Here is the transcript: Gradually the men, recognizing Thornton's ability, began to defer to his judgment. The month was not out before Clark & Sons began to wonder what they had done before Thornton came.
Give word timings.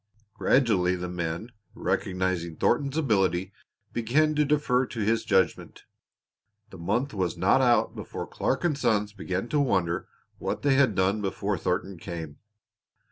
Gradually 0.33 0.95
the 0.95 1.07
men, 1.07 1.51
recognizing 1.75 2.55
Thornton's 2.55 2.97
ability, 2.97 3.53
began 3.93 4.33
to 4.33 4.43
defer 4.43 4.87
to 4.87 4.99
his 5.01 5.23
judgment. 5.23 5.83
The 6.71 6.79
month 6.79 7.13
was 7.13 7.37
not 7.37 7.61
out 7.61 7.95
before 7.95 8.25
Clark 8.25 8.63
& 8.75 8.75
Sons 8.77 9.13
began 9.13 9.47
to 9.49 9.59
wonder 9.59 10.07
what 10.39 10.63
they 10.63 10.73
had 10.73 10.95
done 10.95 11.21
before 11.21 11.55
Thornton 11.55 11.99
came. 11.99 12.39